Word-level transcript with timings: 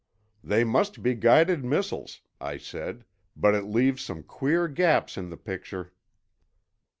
"They 0.43 0.63
must 0.63 1.03
be 1.03 1.13
guided 1.13 1.63
missiles," 1.63 2.21
I 2.39 2.57
said, 2.57 3.05
"but 3.35 3.53
it 3.53 3.65
leaves 3.65 4.01
some 4.03 4.23
queer 4.23 4.67
gaps 4.67 5.15
in 5.15 5.29
the 5.29 5.37
picture." 5.37 5.93